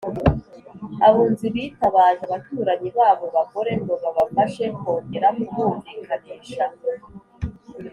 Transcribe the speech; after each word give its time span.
abunzi 1.07 1.45
bitabaje 1.55 2.21
abaturanyi 2.27 2.89
b’abo 2.97 3.25
bagore 3.35 3.71
ngo 3.81 3.93
babafashe 4.03 4.63
kongera 4.79 5.27
kubumvikanisha. 5.47 6.65